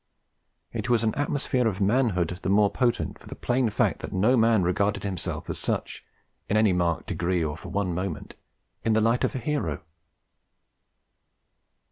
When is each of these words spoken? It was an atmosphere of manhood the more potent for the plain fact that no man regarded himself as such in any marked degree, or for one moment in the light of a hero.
It 0.73 0.89
was 0.89 1.03
an 1.03 1.13
atmosphere 1.13 1.67
of 1.67 1.79
manhood 1.79 2.39
the 2.41 2.49
more 2.49 2.71
potent 2.71 3.19
for 3.19 3.27
the 3.27 3.35
plain 3.35 3.69
fact 3.69 3.99
that 3.99 4.11
no 4.11 4.35
man 4.35 4.63
regarded 4.63 5.03
himself 5.03 5.47
as 5.47 5.59
such 5.59 6.03
in 6.49 6.57
any 6.57 6.73
marked 6.73 7.05
degree, 7.05 7.43
or 7.43 7.55
for 7.55 7.69
one 7.69 7.93
moment 7.93 8.33
in 8.83 8.93
the 8.93 8.99
light 9.01 9.23
of 9.23 9.35
a 9.35 9.37
hero. 9.37 9.83